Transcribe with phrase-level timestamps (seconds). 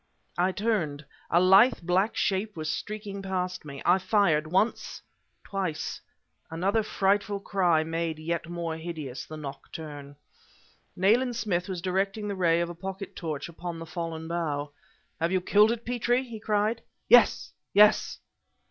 [0.39, 1.05] I turned.
[1.29, 3.83] A lithe black shape was streaking past me.
[3.85, 5.03] I fired once
[5.43, 6.01] twice.
[6.49, 10.15] Another frightful cry made yet more hideous the nocturne.
[10.95, 14.71] Nayland Smith was directing the ray of a pocket torch upon the fallen bough.
[15.19, 16.81] "Have you killed it, Petrie?" he cried.
[17.07, 18.17] "Yes, yes!"